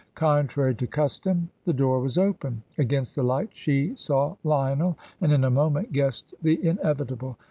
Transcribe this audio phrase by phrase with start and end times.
[0.15, 2.63] Contrary to custom, the door was open.
[2.79, 7.37] Against the light she saw Lionel, and in a moment guessed the inevitable.